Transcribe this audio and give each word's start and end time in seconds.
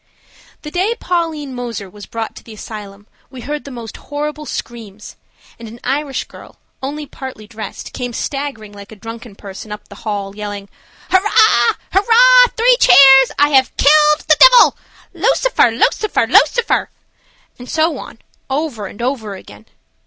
THE 0.63 0.71
day 0.71 0.95
Pauline 0.99 1.53
Moser 1.53 1.87
was 1.87 2.07
brought 2.07 2.35
to 2.35 2.43
the 2.43 2.55
asylum 2.55 3.05
we 3.29 3.41
heard 3.41 3.65
the 3.65 3.69
most 3.69 3.97
horrible 3.97 4.47
screams, 4.47 5.15
and 5.59 5.67
an 5.67 5.79
Irish 5.83 6.23
girl, 6.23 6.57
only 6.81 7.05
partly 7.05 7.45
dressed, 7.45 7.93
came 7.93 8.11
staggering 8.11 8.73
like 8.73 8.91
a 8.91 8.95
drunken 8.95 9.35
person 9.35 9.71
up 9.71 9.87
the 9.89 9.97
hall, 10.01 10.35
yelling, 10.35 10.69
"Hurrah! 11.11 11.75
Three 12.57 12.77
cheers! 12.79 13.31
I 13.37 13.49
have 13.49 13.77
killed 13.77 14.21
the 14.27 14.37
divil! 14.39 14.75
Lucifer, 15.13 15.69
Lucifer, 15.69 16.25
Lucifer," 16.25 16.89
and 17.59 17.69
so 17.69 17.99
on, 17.99 18.17
over 18.49 18.87
and 18.87 19.03
over 19.03 19.35
again. 19.35 19.67